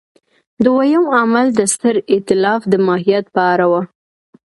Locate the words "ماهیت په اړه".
2.87-3.65